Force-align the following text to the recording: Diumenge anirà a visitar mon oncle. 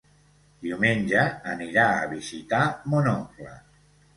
Diumenge 0.63 1.25
anirà 1.53 1.85
a 1.99 2.09
visitar 2.15 2.65
mon 2.95 3.13
oncle. 3.17 3.53